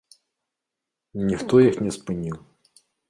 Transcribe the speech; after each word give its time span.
Ніхто 1.29 1.53
іх 1.69 1.75
не 1.89 1.93
спыніў. 1.99 2.37